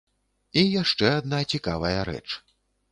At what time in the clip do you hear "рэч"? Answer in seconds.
2.11-2.27